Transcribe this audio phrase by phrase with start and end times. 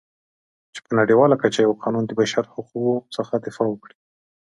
[0.73, 3.95] چې په نړیواله کچه یو قانون د بشرحقوقو څخه دفاع وکړي.